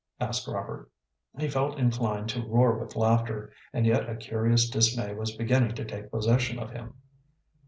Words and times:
asked 0.19 0.47
Robert. 0.47 0.89
He 1.37 1.47
felt 1.47 1.77
inclined 1.77 2.27
to 2.29 2.41
roar 2.41 2.75
with 2.75 2.95
laughter, 2.95 3.51
and 3.71 3.85
yet 3.85 4.09
a 4.09 4.15
curious 4.15 4.67
dismay 4.67 5.13
was 5.13 5.35
beginning 5.37 5.75
to 5.75 5.85
take 5.85 6.09
possession 6.09 6.57
of 6.57 6.71
him. 6.71 6.95